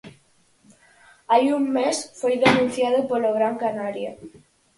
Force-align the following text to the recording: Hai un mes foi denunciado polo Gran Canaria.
Hai 1.31 1.43
un 1.57 1.63
mes 1.77 1.97
foi 2.19 2.35
denunciado 2.45 2.99
polo 3.09 3.29
Gran 3.37 3.55
Canaria. 3.63 4.11